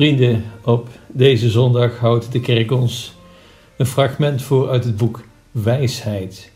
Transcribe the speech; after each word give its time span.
Vrienden, 0.00 0.44
op 0.64 0.88
deze 1.08 1.50
zondag 1.50 1.98
houdt 1.98 2.32
de 2.32 2.40
kerk 2.40 2.70
ons 2.70 3.12
een 3.76 3.86
fragment 3.86 4.42
voor 4.42 4.70
uit 4.70 4.84
het 4.84 4.96
boek 4.96 5.24
Wijsheid. 5.50 6.50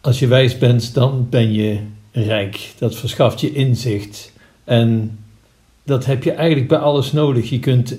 Als 0.00 0.18
je 0.18 0.26
wijs 0.26 0.58
bent, 0.58 0.94
dan 0.94 1.26
ben 1.30 1.52
je 1.52 1.80
rijk. 2.12 2.72
Dat 2.78 2.96
verschaft 2.96 3.40
je 3.40 3.52
inzicht. 3.52 4.32
En 4.64 5.18
dat 5.84 6.04
heb 6.04 6.22
je 6.22 6.32
eigenlijk 6.32 6.68
bij 6.68 6.78
alles 6.78 7.12
nodig. 7.12 7.50
Je 7.50 7.58
kunt 7.58 7.96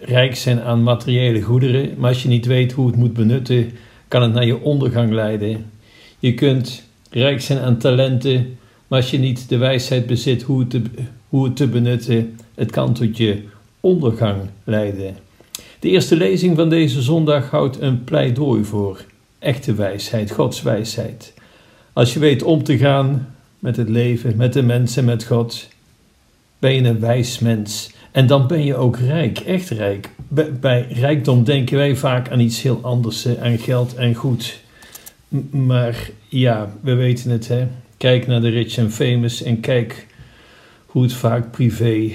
rijk 0.00 0.36
zijn 0.36 0.60
aan 0.60 0.82
materiële 0.82 1.40
goederen, 1.40 1.94
maar 1.98 2.08
als 2.08 2.22
je 2.22 2.28
niet 2.28 2.46
weet 2.46 2.72
hoe 2.72 2.86
het 2.86 2.96
moet 2.96 3.12
benutten, 3.12 3.70
kan 4.08 4.22
het 4.22 4.32
naar 4.32 4.46
je 4.46 4.60
ondergang 4.60 5.12
leiden. 5.12 5.70
Je 6.18 6.34
kunt 6.34 6.82
rijk 7.10 7.40
zijn 7.40 7.58
aan 7.58 7.78
talenten, 7.78 8.58
maar 8.88 9.00
als 9.00 9.10
je 9.10 9.18
niet 9.18 9.48
de 9.48 9.56
wijsheid 9.56 10.06
bezit 10.06 10.42
hoe 10.42 10.60
het 10.60 10.70
te, 10.70 10.82
hoe 11.28 11.44
het 11.44 11.56
te 11.56 11.68
benutten, 11.68 12.38
het 12.54 12.70
kan 12.70 12.94
tot 12.94 13.16
je 13.16 13.42
ondergang 13.82 14.40
leiden. 14.64 15.16
De 15.78 15.88
eerste 15.88 16.16
lezing 16.16 16.56
van 16.56 16.68
deze 16.68 17.02
zondag 17.02 17.50
houdt 17.50 17.80
een 17.80 18.04
pleidooi 18.04 18.64
voor 18.64 19.04
echte 19.38 19.74
wijsheid, 19.74 20.30
Gods 20.30 20.62
wijsheid. 20.62 21.34
Als 21.92 22.12
je 22.12 22.18
weet 22.18 22.42
om 22.42 22.62
te 22.62 22.78
gaan 22.78 23.34
met 23.58 23.76
het 23.76 23.88
leven, 23.88 24.36
met 24.36 24.52
de 24.52 24.62
mensen, 24.62 25.04
met 25.04 25.24
God, 25.24 25.68
ben 26.58 26.74
je 26.74 26.82
een 26.82 27.00
wijs 27.00 27.38
mens. 27.38 27.90
En 28.10 28.26
dan 28.26 28.46
ben 28.46 28.64
je 28.64 28.76
ook 28.76 28.96
rijk, 28.96 29.38
echt 29.38 29.68
rijk. 29.68 30.10
Bij 30.60 30.86
rijkdom 30.90 31.44
denken 31.44 31.76
wij 31.76 31.96
vaak 31.96 32.30
aan 32.30 32.40
iets 32.40 32.62
heel 32.62 32.78
anders, 32.82 33.38
aan 33.38 33.58
geld 33.58 33.94
en 33.94 34.14
goed. 34.14 34.60
Maar 35.50 36.10
ja, 36.28 36.72
we 36.80 36.94
weten 36.94 37.30
het, 37.30 37.48
hè. 37.48 37.66
Kijk 37.96 38.26
naar 38.26 38.40
de 38.40 38.48
rich 38.48 38.76
en 38.76 38.92
famous 38.92 39.42
en 39.42 39.60
kijk 39.60 40.06
hoe 40.86 41.02
het 41.02 41.12
vaak 41.12 41.50
privé 41.50 42.10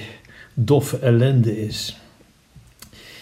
doffe 0.59 0.97
ellende 0.97 1.65
is. 1.65 1.97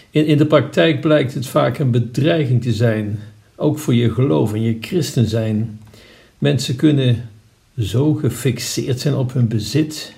In, 0.09 0.25
in 0.25 0.37
de 0.37 0.45
praktijk 0.45 1.01
blijkt 1.01 1.33
het 1.33 1.47
vaak 1.47 1.77
een 1.77 1.91
bedreiging 1.91 2.61
te 2.61 2.73
zijn, 2.73 3.19
ook 3.55 3.79
voor 3.79 3.93
je 3.93 4.11
geloof 4.11 4.53
en 4.53 4.61
je 4.61 4.77
christen 4.81 5.27
zijn. 5.27 5.79
Mensen 6.37 6.75
kunnen 6.75 7.29
zo 7.79 8.13
gefixeerd 8.13 8.99
zijn 8.99 9.15
op 9.15 9.33
hun 9.33 9.47
bezit. 9.47 10.13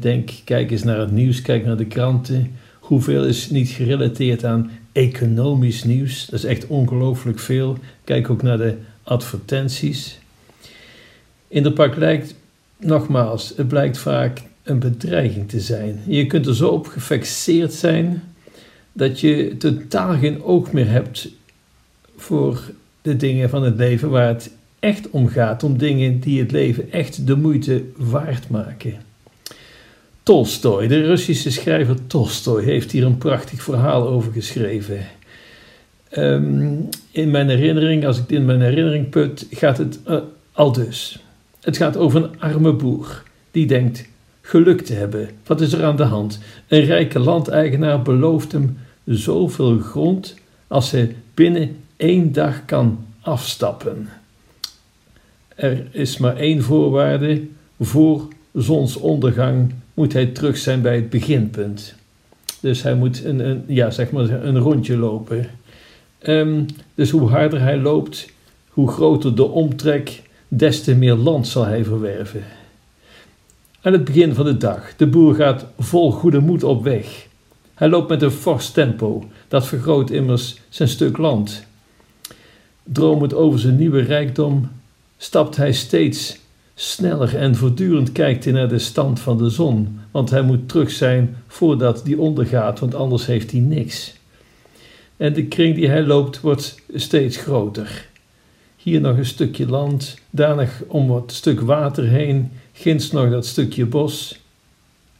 Denk, 0.00 0.30
kijk 0.44 0.70
eens 0.70 0.82
naar 0.82 0.98
het 0.98 1.10
nieuws, 1.10 1.42
kijk 1.42 1.64
naar 1.64 1.76
de 1.76 1.86
kranten. 1.86 2.56
Hoeveel 2.78 3.24
is 3.24 3.50
niet 3.50 3.68
gerelateerd 3.68 4.44
aan 4.44 4.70
economisch 4.92 5.84
nieuws? 5.84 6.26
Dat 6.26 6.38
is 6.38 6.44
echt 6.44 6.66
ongelooflijk 6.66 7.38
veel. 7.38 7.78
Kijk 8.04 8.30
ook 8.30 8.42
naar 8.42 8.58
de 8.58 8.74
advertenties. 9.02 10.18
In 11.48 11.62
de 11.62 11.72
praktijk, 11.72 12.34
nogmaals, 12.76 13.52
het 13.56 13.68
blijkt 13.68 13.98
vaak 13.98 14.42
een 14.66 14.78
bedreiging 14.78 15.48
te 15.48 15.60
zijn. 15.60 16.00
Je 16.06 16.26
kunt 16.26 16.46
er 16.46 16.54
zo 16.54 16.68
op 16.68 16.86
gefixeerd 16.86 17.72
zijn 17.72 18.22
dat 18.92 19.20
je 19.20 19.56
totaal 19.58 20.18
geen 20.18 20.42
oog 20.42 20.72
meer 20.72 20.90
hebt 20.90 21.28
voor 22.16 22.70
de 23.02 23.16
dingen 23.16 23.50
van 23.50 23.62
het 23.62 23.76
leven 23.76 24.10
waar 24.10 24.28
het 24.28 24.50
echt 24.78 25.10
om 25.10 25.28
gaat, 25.28 25.62
om 25.62 25.78
dingen 25.78 26.20
die 26.20 26.40
het 26.40 26.50
leven 26.50 26.92
echt 26.92 27.26
de 27.26 27.36
moeite 27.36 27.84
waard 27.96 28.48
maken. 28.48 28.94
Tolstoy, 30.22 30.86
de 30.86 31.02
Russische 31.02 31.50
schrijver 31.50 32.06
Tolstoy, 32.06 32.64
heeft 32.64 32.92
hier 32.92 33.04
een 33.04 33.18
prachtig 33.18 33.62
verhaal 33.62 34.08
over 34.08 34.32
geschreven. 34.32 34.98
Ehm, 36.08 36.74
in 37.10 37.30
mijn 37.30 37.48
herinnering, 37.48 38.06
als 38.06 38.18
ik 38.18 38.30
in 38.30 38.44
mijn 38.44 38.60
herinnering 38.60 39.08
put, 39.08 39.46
gaat 39.50 39.78
het 39.78 39.98
uh, 40.08 40.18
al 40.52 40.72
dus. 40.72 41.22
Het 41.60 41.76
gaat 41.76 41.96
over 41.96 42.24
een 42.24 42.40
arme 42.40 42.72
boer 42.72 43.22
die 43.50 43.66
denkt 43.66 44.04
geluk 44.46 44.80
te 44.80 44.92
hebben. 44.92 45.28
Wat 45.46 45.60
is 45.60 45.72
er 45.72 45.84
aan 45.84 45.96
de 45.96 46.02
hand? 46.02 46.38
Een 46.68 46.84
rijke 46.84 47.18
landeigenaar 47.18 48.02
belooft 48.02 48.52
hem 48.52 48.78
zoveel 49.04 49.78
grond 49.78 50.34
als 50.66 50.90
hij 50.90 51.16
binnen 51.34 51.76
één 51.96 52.32
dag 52.32 52.64
kan 52.64 53.04
afstappen. 53.20 54.08
Er 55.48 55.86
is 55.90 56.18
maar 56.18 56.36
één 56.36 56.62
voorwaarde: 56.62 57.42
voor 57.80 58.28
zonsondergang 58.52 59.74
moet 59.94 60.12
hij 60.12 60.26
terug 60.26 60.56
zijn 60.56 60.82
bij 60.82 60.94
het 60.94 61.10
beginpunt. 61.10 61.94
Dus 62.60 62.82
hij 62.82 62.94
moet 62.94 63.24
een, 63.24 63.48
een 63.48 63.64
ja, 63.66 63.90
zeg 63.90 64.10
maar 64.10 64.30
een 64.30 64.58
rondje 64.58 64.96
lopen. 64.96 65.46
Ehm, 66.18 66.62
dus 66.94 67.10
hoe 67.10 67.28
harder 67.28 67.60
hij 67.60 67.78
loopt, 67.78 68.32
hoe 68.68 68.88
groter 68.88 69.36
de 69.36 69.48
omtrek, 69.48 70.22
des 70.48 70.82
te 70.82 70.94
meer 70.94 71.14
land 71.14 71.46
zal 71.46 71.64
hij 71.64 71.84
verwerven. 71.84 72.42
Aan 73.86 73.92
het 73.92 74.04
begin 74.04 74.34
van 74.34 74.44
de 74.44 74.56
dag, 74.56 74.96
de 74.96 75.06
boer 75.06 75.34
gaat 75.34 75.66
vol 75.78 76.12
goede 76.12 76.40
moed 76.40 76.64
op 76.64 76.84
weg. 76.84 77.26
Hij 77.74 77.88
loopt 77.88 78.08
met 78.08 78.22
een 78.22 78.30
fors 78.30 78.70
tempo, 78.70 79.24
dat 79.48 79.66
vergroot 79.66 80.10
immers 80.10 80.60
zijn 80.68 80.88
stuk 80.88 81.16
land. 81.16 81.64
Dromend 82.82 83.34
over 83.34 83.58
zijn 83.58 83.76
nieuwe 83.76 84.00
rijkdom, 84.00 84.68
stapt 85.16 85.56
hij 85.56 85.72
steeds 85.72 86.38
sneller 86.74 87.36
en 87.36 87.54
voortdurend 87.54 88.12
kijkt 88.12 88.44
hij 88.44 88.52
naar 88.52 88.68
de 88.68 88.78
stand 88.78 89.20
van 89.20 89.38
de 89.38 89.50
zon, 89.50 90.00
want 90.10 90.30
hij 90.30 90.42
moet 90.42 90.68
terug 90.68 90.90
zijn 90.90 91.36
voordat 91.46 92.04
die 92.04 92.20
ondergaat, 92.20 92.78
want 92.78 92.94
anders 92.94 93.26
heeft 93.26 93.50
hij 93.50 93.60
niks. 93.60 94.14
En 95.16 95.32
de 95.32 95.44
kring 95.44 95.74
die 95.74 95.88
hij 95.88 96.02
loopt 96.02 96.40
wordt 96.40 96.82
steeds 96.94 97.36
groter. 97.36 98.08
Hier 98.86 99.00
nog 99.00 99.16
een 99.16 99.26
stukje 99.26 99.66
land, 99.66 100.18
daar 100.30 100.56
nog 100.56 100.70
om 100.86 101.08
wat 101.08 101.32
stuk 101.32 101.60
water 101.60 102.04
heen, 102.04 102.50
ginds 102.72 103.10
nog 103.10 103.30
dat 103.30 103.46
stukje 103.46 103.86
bos. 103.86 104.40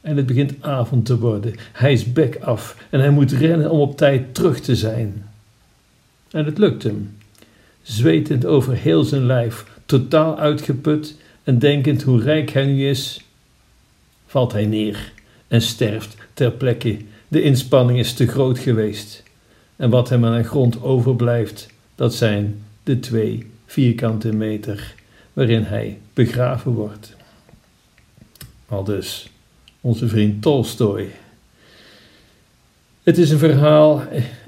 En 0.01 0.17
het 0.17 0.25
begint 0.25 0.53
avond 0.59 1.05
te 1.05 1.19
worden. 1.19 1.55
Hij 1.73 1.93
is 1.93 2.13
bek 2.13 2.37
af 2.41 2.77
en 2.89 2.99
hij 2.99 3.09
moet 3.09 3.31
rennen 3.31 3.71
om 3.71 3.79
op 3.79 3.97
tijd 3.97 4.35
terug 4.35 4.59
te 4.59 4.75
zijn. 4.75 5.25
En 6.31 6.45
het 6.45 6.57
lukt 6.57 6.83
hem. 6.83 7.17
Zwetend 7.81 8.45
over 8.45 8.73
heel 8.73 9.03
zijn 9.03 9.25
lijf, 9.25 9.65
totaal 9.85 10.37
uitgeput 10.37 11.17
en 11.43 11.59
denkend 11.59 12.03
hoe 12.03 12.21
rijk 12.21 12.49
hij 12.49 12.65
nu 12.65 12.87
is, 12.87 13.21
valt 14.25 14.51
hij 14.51 14.65
neer 14.65 15.13
en 15.47 15.61
sterft 15.61 16.15
ter 16.33 16.51
plekke. 16.51 16.97
De 17.27 17.41
inspanning 17.41 17.99
is 17.99 18.13
te 18.13 18.27
groot 18.27 18.59
geweest. 18.59 19.23
En 19.75 19.89
wat 19.89 20.09
hem 20.09 20.25
aan 20.25 20.37
de 20.37 20.43
grond 20.43 20.81
overblijft, 20.81 21.67
dat 21.95 22.13
zijn 22.13 22.63
de 22.83 22.99
twee 22.99 23.55
vierkante 23.67 24.33
meter 24.33 24.95
waarin 25.33 25.63
hij 25.63 25.99
begraven 26.13 26.71
wordt. 26.71 27.15
Al 28.67 28.83
dus 28.83 29.29
onze 29.81 30.07
vriend 30.07 30.41
Tolstoy. 30.41 31.09
Het 33.03 33.17
is 33.17 33.29
een 33.29 33.37
verhaal, 33.37 34.01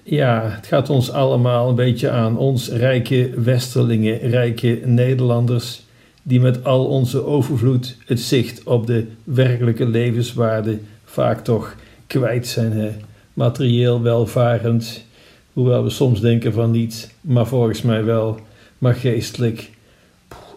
ja, 0.04 0.50
het 0.50 0.68
gaat 0.68 0.90
ons 0.90 1.12
allemaal 1.12 1.70
een 1.70 1.76
beetje 1.76 2.10
aan. 2.10 2.38
Ons 2.38 2.70
rijke 2.70 3.30
westerlingen, 3.36 4.20
rijke 4.20 4.80
Nederlanders, 4.86 5.82
die 6.24 6.40
met 6.40 6.64
al 6.64 6.86
onze 6.86 7.26
overvloed 7.26 7.96
het 8.06 8.20
zicht 8.20 8.64
op 8.64 8.88
de 8.88 9.06
werkelijke 9.24 9.88
levenswaarde 9.88 10.80
vaak 11.06 11.44
toch 11.44 11.76
kwijt 12.08 12.48
zijn. 12.48 12.72
Hè? 12.72 12.92
Materieel 13.34 14.02
welvarend, 14.02 15.06
hoewel 15.54 15.84
we 15.84 15.90
soms 15.90 16.22
denken 16.22 16.54
van 16.54 16.72
niet, 16.72 17.14
maar 17.22 17.48
volgens 17.48 17.82
mij 17.82 18.04
wel, 18.04 18.40
maar 18.80 18.96
geestelijk 18.96 19.70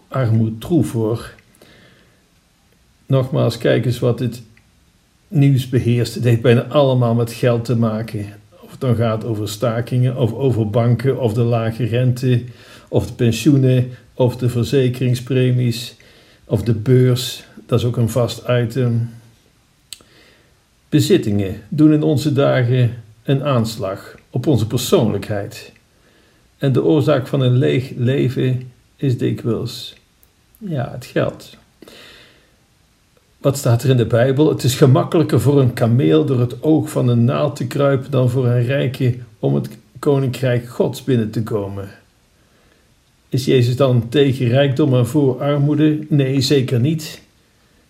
armoed 0.08 0.60
troef 0.60 0.92
hoor. 0.92 1.34
Nogmaals, 3.06 3.58
kijk 3.58 3.84
eens 3.84 3.98
wat 3.98 4.18
het 4.18 4.42
nieuws 5.28 5.68
beheerst. 5.68 6.14
Het 6.14 6.24
heeft 6.24 6.42
bijna 6.42 6.62
allemaal 6.62 7.14
met 7.14 7.32
geld 7.32 7.64
te 7.64 7.76
maken. 7.76 8.26
Of 8.60 8.70
het 8.70 8.80
dan 8.80 8.96
gaat 8.96 9.24
over 9.24 9.48
stakingen, 9.48 10.16
of 10.16 10.32
over 10.32 10.70
banken, 10.70 11.20
of 11.20 11.32
de 11.32 11.42
lage 11.42 11.84
rente, 11.84 12.44
of 12.88 13.06
de 13.06 13.12
pensioenen, 13.12 13.90
of 14.14 14.36
de 14.36 14.48
verzekeringspremies, 14.48 15.96
of 16.44 16.62
de 16.62 16.74
beurs. 16.74 17.44
Dat 17.66 17.78
is 17.78 17.84
ook 17.84 17.96
een 17.96 18.08
vast 18.08 18.42
item. 18.48 19.10
Bezittingen 20.88 21.62
doen 21.68 21.92
in 21.92 22.02
onze 22.02 22.32
dagen 22.32 23.02
een 23.22 23.44
aanslag 23.44 24.14
op 24.30 24.46
onze 24.46 24.66
persoonlijkheid. 24.66 25.72
En 26.62 26.72
de 26.72 26.84
oorzaak 26.84 27.26
van 27.26 27.40
een 27.40 27.56
leeg 27.56 27.92
leven 27.96 28.70
is 28.96 29.18
dikwijls 29.18 29.94
ja, 30.58 30.90
het 30.92 31.04
geld. 31.04 31.56
Wat 33.38 33.56
staat 33.56 33.82
er 33.82 33.90
in 33.90 33.96
de 33.96 34.06
Bijbel? 34.06 34.48
Het 34.48 34.62
is 34.62 34.74
gemakkelijker 34.74 35.40
voor 35.40 35.60
een 35.60 35.72
kameel 35.72 36.24
door 36.24 36.40
het 36.40 36.62
oog 36.62 36.90
van 36.90 37.08
een 37.08 37.24
naald 37.24 37.56
te 37.56 37.66
kruipen 37.66 38.10
dan 38.10 38.30
voor 38.30 38.46
een 38.46 38.64
rijke 38.64 39.14
om 39.38 39.54
het 39.54 39.68
koninkrijk 39.98 40.68
Gods 40.68 41.04
binnen 41.04 41.30
te 41.30 41.42
komen. 41.42 41.88
Is 43.28 43.44
Jezus 43.44 43.76
dan 43.76 44.08
tegen 44.08 44.48
rijkdom 44.48 44.94
en 44.94 45.06
voor 45.06 45.40
armoede? 45.40 45.98
Nee, 46.08 46.40
zeker 46.40 46.80
niet. 46.80 47.22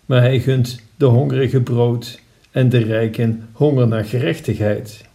Maar 0.05 0.21
hij 0.21 0.39
gunt 0.39 0.79
de 0.95 1.05
hongerige 1.05 1.61
brood 1.61 2.19
en 2.51 2.69
de 2.69 2.77
rijken 2.77 3.47
honger 3.51 3.87
naar 3.87 4.05
gerechtigheid. 4.05 5.05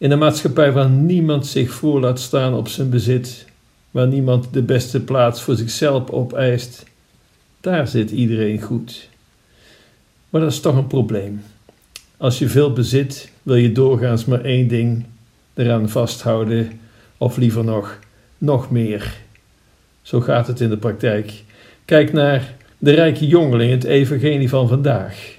In 0.00 0.10
een 0.10 0.18
maatschappij 0.18 0.72
waar 0.72 0.90
niemand 0.90 1.46
zich 1.46 1.70
voor 1.70 2.00
laat 2.00 2.20
staan 2.20 2.54
op 2.54 2.68
zijn 2.68 2.90
bezit, 2.90 3.46
waar 3.90 4.06
niemand 4.06 4.52
de 4.52 4.62
beste 4.62 5.00
plaats 5.00 5.42
voor 5.42 5.56
zichzelf 5.56 6.10
opeist, 6.10 6.84
daar 7.60 7.88
zit 7.88 8.10
iedereen 8.10 8.60
goed. 8.60 9.08
Maar 10.30 10.40
dat 10.40 10.50
is 10.50 10.60
toch 10.60 10.76
een 10.76 10.86
probleem. 10.86 11.42
Als 12.16 12.38
je 12.38 12.48
veel 12.48 12.72
bezit, 12.72 13.30
wil 13.42 13.54
je 13.54 13.72
doorgaans 13.72 14.24
maar 14.24 14.44
één 14.44 14.68
ding 14.68 15.04
eraan 15.54 15.88
vasthouden, 15.88 16.80
of 17.16 17.36
liever 17.36 17.64
nog, 17.64 17.98
nog 18.38 18.70
meer. 18.70 19.16
Zo 20.02 20.20
gaat 20.20 20.46
het 20.46 20.60
in 20.60 20.68
de 20.68 20.76
praktijk. 20.76 21.44
Kijk 21.84 22.12
naar 22.12 22.54
de 22.78 22.90
rijke 22.90 23.26
jongeling, 23.26 23.70
het 23.70 23.84
evangelie 23.84 24.48
van 24.48 24.68
vandaag. 24.68 25.38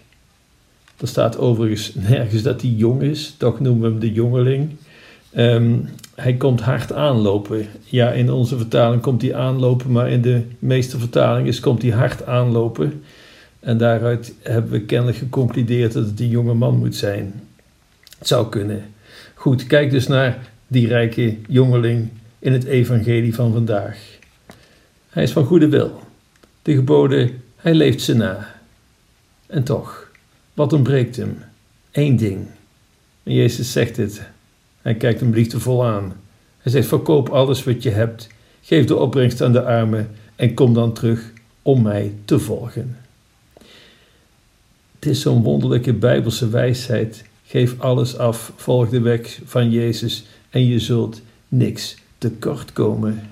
Er 1.02 1.08
staat 1.08 1.38
overigens 1.38 1.96
nergens 1.96 2.42
dat 2.42 2.62
hij 2.62 2.70
jong 2.70 3.02
is, 3.02 3.36
toch 3.38 3.60
noemen 3.60 3.82
we 3.82 3.88
hem 3.90 4.00
de 4.00 4.12
jongeling. 4.12 4.70
Ehm, 5.32 5.76
hij 6.16 6.34
komt 6.34 6.62
hard 6.62 6.94
aanlopen. 6.94 7.68
Ja, 7.84 8.12
in 8.12 8.32
onze 8.32 8.58
vertaling 8.58 9.02
komt 9.02 9.22
hij 9.22 9.36
aanlopen, 9.36 9.92
maar 9.92 10.10
in 10.10 10.22
de 10.22 10.42
meeste 10.60 11.00
vertalingen 11.00 11.60
komt 11.60 11.82
hij 11.82 11.92
hard 11.92 12.26
aanlopen. 12.26 13.04
En 13.60 13.78
daaruit 13.78 14.34
hebben 14.42 14.72
we 14.72 14.82
kennelijk 14.82 15.18
geconcludeerd 15.18 15.94
dat 15.94 16.06
het 16.06 16.20
een 16.20 16.30
jonge 16.30 16.54
man 16.54 16.78
moet 16.78 16.96
zijn. 16.96 17.42
Het 18.20 18.28
zou 18.28 18.50
kunnen. 18.50 18.84
Goed, 19.34 19.68
kijk 19.68 19.92
dus 19.92 20.08
naar 20.08 20.50
die 20.68 20.88
rijke 20.88 21.38
jongeling 21.48 22.10
in 22.40 22.54
het 22.54 22.64
evangelie 22.64 23.36
van 23.36 23.54
vandaag. 23.54 23.98
Hij 25.10 25.24
is 25.24 25.32
van 25.32 25.46
goede 25.46 25.68
wil. 25.68 26.00
De 26.62 26.74
geboden, 26.74 27.42
hij 27.56 27.74
leeft 27.74 28.02
ze 28.02 28.16
na. 28.16 28.56
En 29.48 29.64
toch, 29.64 30.11
wat 30.54 30.74
ontbreekt 30.74 31.16
hem? 31.16 31.44
Eén 31.92 32.16
ding. 32.16 32.48
En 33.24 33.34
Jezus 33.34 33.72
zegt 33.72 33.96
dit. 33.96 34.22
Hij 34.82 34.96
kijkt 34.96 35.20
hem 35.20 35.34
liefdevol 35.34 35.86
aan. 35.86 36.14
Hij 36.58 36.72
zegt: 36.72 36.88
Verkoop 36.88 37.30
alles 37.30 37.64
wat 37.64 37.84
je 37.84 37.90
hebt, 37.90 38.28
geef 38.62 38.86
de 38.86 38.96
opbrengst 38.96 39.42
aan 39.42 39.52
de 39.52 39.64
armen 39.64 40.10
en 40.36 40.54
kom 40.54 40.74
dan 40.74 40.94
terug 40.94 41.32
om 41.62 41.82
mij 41.82 42.14
te 42.26 42.40
volgen. 42.40 42.98
Het 44.96 45.06
is 45.06 45.22
zo'n 45.22 45.44
wonderlijke 45.44 45.94
bijbelse 45.94 46.50
wijsheid. 46.50 47.24
Geef 47.46 47.80
alles 47.80 48.18
af, 48.18 48.52
volg 48.56 48.90
de 48.90 49.02
weg 49.02 49.40
van 49.46 49.72
Jezus 49.72 50.26
en 50.50 50.66
je 50.66 50.80
zult 50.80 51.22
niks 51.48 51.96
tekort 52.18 52.74
komen. 52.74 53.30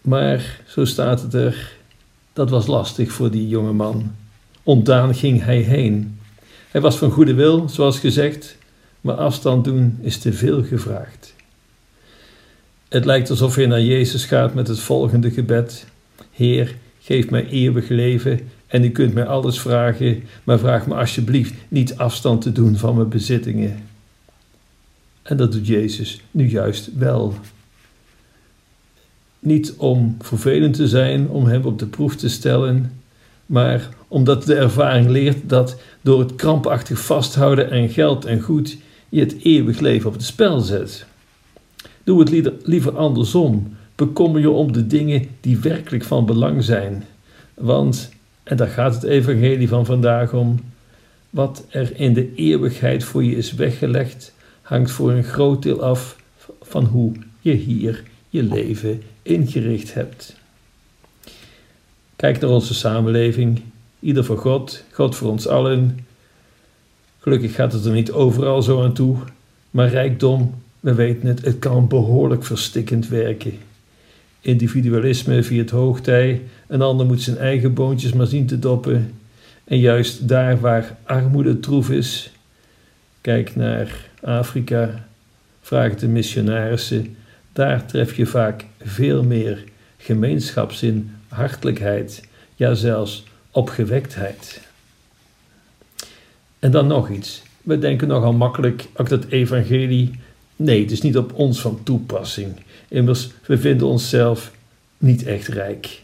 Maar, 0.00 0.60
zo 0.66 0.84
staat 0.84 1.22
het 1.22 1.34
er, 1.34 1.72
dat 2.32 2.50
was 2.50 2.66
lastig 2.66 3.12
voor 3.12 3.30
die 3.30 3.48
jonge 3.48 3.72
man. 3.72 4.14
Ontdaan 4.70 5.14
ging 5.14 5.44
hij 5.44 5.60
heen. 5.60 6.18
Hij 6.70 6.80
was 6.80 6.98
van 6.98 7.10
goede 7.10 7.34
wil, 7.34 7.68
zoals 7.68 7.98
gezegd, 7.98 8.56
maar 9.00 9.14
afstand 9.14 9.64
doen 9.64 9.98
is 10.00 10.18
te 10.18 10.32
veel 10.32 10.64
gevraagd. 10.64 11.34
Het 12.88 13.04
lijkt 13.04 13.30
alsof 13.30 13.54
hij 13.54 13.66
naar 13.66 13.82
Jezus 13.82 14.24
gaat 14.24 14.54
met 14.54 14.68
het 14.68 14.80
volgende 14.80 15.30
gebed: 15.30 15.86
Heer, 16.32 16.74
geef 17.00 17.30
mij 17.30 17.46
eeuwig 17.46 17.88
leven 17.88 18.40
en 18.66 18.84
u 18.84 18.90
kunt 18.90 19.14
mij 19.14 19.26
alles 19.26 19.60
vragen, 19.60 20.22
maar 20.44 20.58
vraag 20.58 20.86
me 20.86 20.94
alsjeblieft 20.94 21.54
niet 21.68 21.96
afstand 21.96 22.42
te 22.42 22.52
doen 22.52 22.76
van 22.76 22.96
mijn 22.96 23.08
bezittingen. 23.08 23.88
En 25.22 25.36
dat 25.36 25.52
doet 25.52 25.66
Jezus 25.66 26.20
nu 26.30 26.48
juist 26.48 26.90
wel. 26.96 27.34
Niet 29.38 29.74
om 29.76 30.16
vervelend 30.20 30.74
te 30.74 30.88
zijn, 30.88 31.28
om 31.28 31.46
hem 31.46 31.64
op 31.64 31.78
de 31.78 31.86
proef 31.86 32.16
te 32.16 32.28
stellen, 32.28 32.99
maar 33.50 33.88
omdat 34.08 34.44
de 34.44 34.54
ervaring 34.54 35.08
leert 35.08 35.48
dat 35.48 35.80
door 36.00 36.18
het 36.18 36.34
krampachtig 36.34 37.00
vasthouden 37.00 37.70
aan 37.70 37.88
geld 37.88 38.24
en 38.24 38.40
goed 38.40 38.76
je 39.08 39.20
het 39.20 39.36
eeuwig 39.42 39.80
leven 39.80 40.08
op 40.08 40.12
het 40.12 40.24
spel 40.24 40.60
zet. 40.60 41.06
Doe 42.04 42.20
het 42.20 42.52
liever 42.64 42.96
andersom. 42.96 43.76
Bekommer 43.94 44.40
je 44.40 44.50
om 44.50 44.72
de 44.72 44.86
dingen 44.86 45.26
die 45.40 45.58
werkelijk 45.58 46.04
van 46.04 46.26
belang 46.26 46.64
zijn. 46.64 47.04
Want, 47.54 48.10
en 48.42 48.56
daar 48.56 48.68
gaat 48.68 48.94
het 48.94 49.02
evangelie 49.02 49.68
van 49.68 49.86
vandaag 49.86 50.32
om, 50.32 50.60
wat 51.30 51.64
er 51.68 51.92
in 51.96 52.14
de 52.14 52.34
eeuwigheid 52.34 53.04
voor 53.04 53.24
je 53.24 53.36
is 53.36 53.54
weggelegd, 53.54 54.34
hangt 54.62 54.90
voor 54.90 55.10
een 55.10 55.24
groot 55.24 55.62
deel 55.62 55.82
af 55.82 56.16
van 56.62 56.84
hoe 56.84 57.12
je 57.40 57.52
hier 57.52 58.02
je 58.28 58.42
leven 58.42 59.02
ingericht 59.22 59.94
hebt. 59.94 60.39
Kijk 62.20 62.40
naar 62.40 62.50
onze 62.50 62.74
samenleving, 62.74 63.62
ieder 64.00 64.24
voor 64.24 64.38
God, 64.38 64.84
God 64.92 65.16
voor 65.16 65.30
ons 65.30 65.46
allen. 65.46 66.06
Gelukkig 67.18 67.54
gaat 67.54 67.72
het 67.72 67.84
er 67.84 67.92
niet 67.92 68.12
overal 68.12 68.62
zo 68.62 68.82
aan 68.82 68.92
toe, 68.92 69.16
maar 69.70 69.88
rijkdom, 69.88 70.54
we 70.80 70.94
weten 70.94 71.28
het, 71.28 71.44
het 71.44 71.58
kan 71.58 71.88
behoorlijk 71.88 72.44
verstikkend 72.44 73.08
werken. 73.08 73.58
Individualisme 74.40 75.42
via 75.42 75.60
het 75.60 75.70
hoogtij, 75.70 76.42
een 76.66 76.82
ander 76.82 77.06
moet 77.06 77.22
zijn 77.22 77.36
eigen 77.36 77.74
boontjes 77.74 78.12
maar 78.12 78.26
zien 78.26 78.46
te 78.46 78.58
doppen. 78.58 79.14
En 79.64 79.78
juist 79.78 80.28
daar 80.28 80.60
waar 80.60 80.96
armoede 81.04 81.60
troef 81.60 81.90
is, 81.90 82.32
kijk 83.20 83.56
naar 83.56 84.10
Afrika, 84.22 85.06
vraag 85.60 85.94
de 85.94 86.08
missionarissen, 86.08 87.16
daar 87.52 87.86
tref 87.86 88.16
je 88.16 88.26
vaak 88.26 88.64
veel 88.80 89.22
meer 89.22 89.64
gemeenschapszin, 89.96 91.10
hartelijkheid, 91.30 92.28
ja 92.56 92.74
zelfs 92.74 93.24
opgewektheid. 93.50 94.60
En 96.58 96.70
dan 96.70 96.86
nog 96.86 97.08
iets. 97.08 97.42
We 97.62 97.78
denken 97.78 98.08
nogal 98.08 98.32
makkelijk, 98.32 98.88
ook 98.94 99.08
dat 99.08 99.24
evangelie, 99.24 100.10
nee, 100.56 100.82
het 100.82 100.90
is 100.90 101.00
niet 101.00 101.16
op 101.16 101.32
ons 101.34 101.60
van 101.60 101.82
toepassing. 101.82 102.54
Immers, 102.88 103.30
we 103.46 103.58
vinden 103.58 103.86
onszelf 103.86 104.52
niet 104.98 105.24
echt 105.24 105.48
rijk. 105.48 106.02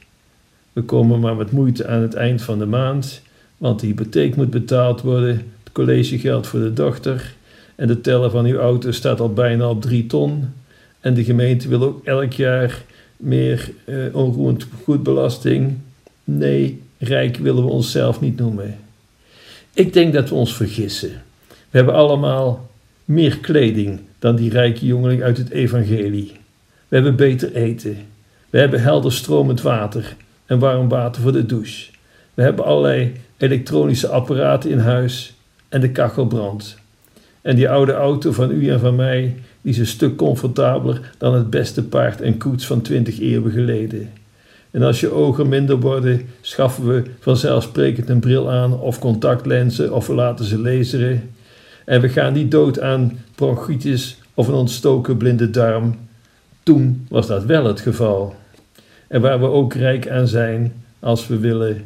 We 0.73 0.83
komen 0.83 1.21
maar 1.21 1.37
met 1.37 1.51
moeite 1.51 1.87
aan 1.87 2.03
het 2.03 2.15
eind 2.15 2.43
van 2.43 2.59
de 2.59 2.67
maand, 2.67 3.23
want 3.57 3.81
de 3.81 3.87
hypotheek 3.87 4.37
moet 4.37 4.51
betaald 4.51 5.01
worden, 5.01 5.37
het 5.37 5.73
collegegeld 5.73 6.47
voor 6.47 6.61
de 6.61 6.73
dochter 6.73 7.35
en 7.75 7.87
de 7.87 8.01
teller 8.01 8.31
van 8.31 8.45
uw 8.45 8.59
auto 8.59 8.91
staat 8.91 9.21
al 9.21 9.33
bijna 9.33 9.69
op 9.69 9.83
drie 9.83 10.07
ton. 10.07 10.53
En 11.01 11.15
de 11.15 11.25
gemeente 11.25 11.69
wil 11.69 11.83
ook 11.83 12.05
elk 12.05 12.33
jaar 12.33 12.83
meer 13.17 13.71
uh, 13.85 14.15
onroerend 14.15 14.67
goedbelasting. 14.85 15.79
Nee, 16.25 16.83
rijk 16.99 17.37
willen 17.37 17.65
we 17.65 17.71
onszelf 17.71 18.21
niet 18.21 18.37
noemen. 18.37 18.79
Ik 19.75 19.93
denk 19.93 20.13
dat 20.13 20.29
we 20.29 20.35
ons 20.35 20.57
vergissen. 20.57 21.23
We 21.49 21.77
hebben 21.77 21.95
allemaal 21.95 22.71
meer 23.05 23.39
kleding 23.39 24.01
dan 24.19 24.37
die 24.37 24.51
rijke 24.51 24.87
jongeling 24.87 25.23
uit 25.23 25.37
het 25.37 25.51
evangelie. 25.51 26.33
We 26.89 26.95
hebben 26.95 27.17
beter 27.17 27.55
eten. 27.55 27.97
We 28.51 28.59
hebben 28.59 28.83
helder 28.83 29.13
stromend 29.13 29.63
water 29.63 30.17
en 30.47 30.59
warm 30.59 30.89
water 30.89 31.23
voor 31.23 31.33
de 31.33 31.47
douche. 31.47 31.91
We 32.35 32.43
hebben 32.43 32.65
allerlei 32.65 33.13
elektronische 33.37 34.09
apparaten 34.09 34.71
in 34.71 34.79
huis 34.79 35.35
en 35.69 35.81
de 35.81 35.91
kachel 35.91 36.27
brandt. 36.27 36.79
En 37.43 37.57
die 37.57 37.69
oude 37.69 37.93
auto 37.93 38.33
van 38.33 38.51
u 38.51 38.71
en 38.71 38.81
van 38.81 38.95
mij, 38.95 39.37
die 39.67 39.75
is 39.75 39.81
een 39.81 39.87
stuk 39.87 40.17
comfortabeler 40.17 41.13
dan 41.19 41.35
het 41.35 41.51
beste 41.51 41.85
paard 41.85 42.21
en 42.21 42.39
koets 42.39 42.67
van 42.67 42.83
twintig 42.83 43.21
eeuwen 43.21 43.53
geleden. 43.53 44.11
En 44.71 44.83
als 44.83 45.01
je 45.01 45.11
ogen 45.11 45.49
minder 45.49 45.81
worden, 45.81 46.29
schaffen 46.41 46.87
we 46.87 47.03
vanzelfsprekend 47.21 48.09
een 48.09 48.21
bril 48.21 48.51
aan 48.51 48.81
of 48.81 48.99
contactlenzen 48.99 49.93
of 49.93 50.07
we 50.07 50.15
laten 50.15 50.45
ze 50.45 50.59
laseren. 50.59 51.31
En 51.85 52.01
we 52.01 52.09
gaan 52.09 52.33
niet 52.33 52.51
dood 52.51 52.81
aan 52.81 53.19
bronchitis 53.35 54.19
of 54.35 54.49
een 54.49 54.55
ontstoken 54.55 55.17
blinde 55.17 55.51
darm. 55.51 55.99
Toen 56.63 57.07
was 57.09 57.27
dat 57.27 57.45
wel 57.45 57.65
het 57.65 57.81
geval. 57.81 58.35
En 59.09 59.21
waar 59.21 59.41
we 59.41 59.47
ook 59.47 59.75
rijk 59.75 60.09
aan 60.09 60.29
zijn, 60.29 60.83
als 61.01 61.27
we 61.27 61.39
willen, 61.39 61.85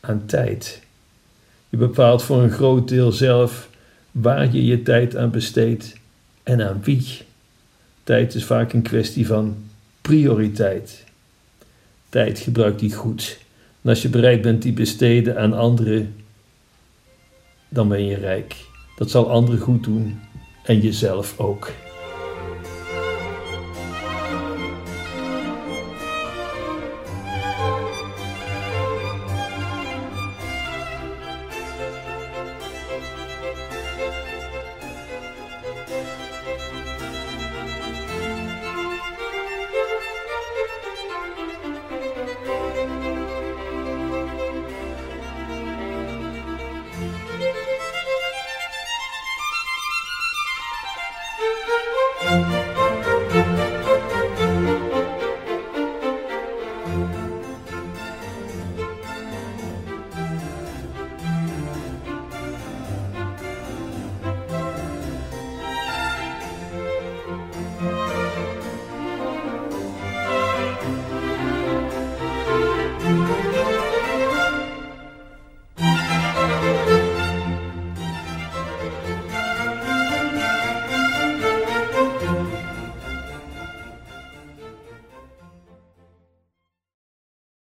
aan 0.00 0.22
tijd. 0.26 0.82
Je 1.68 1.76
bepaalt 1.76 2.22
voor 2.22 2.42
een 2.42 2.52
groot 2.52 2.88
deel 2.88 3.12
zelf 3.12 3.68
waar 4.10 4.52
je 4.52 4.64
je 4.64 4.82
tijd 4.82 5.16
aan 5.16 5.30
besteedt 5.30 6.02
en 6.44 6.68
aan 6.68 6.80
wie. 6.82 7.22
Tijd 8.04 8.34
is 8.34 8.44
vaak 8.44 8.72
een 8.72 8.82
kwestie 8.82 9.26
van 9.26 9.56
prioriteit. 10.00 11.04
Tijd 12.08 12.38
gebruik 12.38 12.78
die 12.78 12.94
goed. 12.94 13.38
En 13.82 13.90
als 13.90 14.02
je 14.02 14.08
bereid 14.08 14.42
bent 14.42 14.62
die 14.62 14.72
besteden 14.72 15.38
aan 15.38 15.52
anderen, 15.52 16.14
dan 17.68 17.88
ben 17.88 18.04
je 18.04 18.16
rijk. 18.16 18.56
Dat 18.96 19.10
zal 19.10 19.30
anderen 19.30 19.60
goed 19.60 19.84
doen 19.84 20.20
en 20.64 20.80
jezelf 20.80 21.38
ook. 21.38 21.72